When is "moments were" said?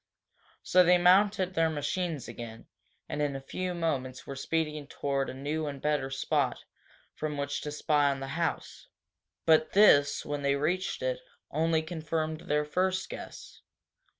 3.75-4.35